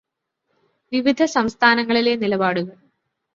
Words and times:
വിവിധ 0.91 1.23
സംസ്ഥാനങ്ങളിലെ 1.25 2.15
നിലപാടുകള് 2.15 2.75